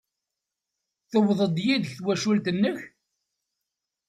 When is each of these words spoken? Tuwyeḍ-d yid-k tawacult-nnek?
Tuwyeḍ-d 1.09 1.57
yid-k 1.65 1.93
tawacult-nnek? 1.95 2.77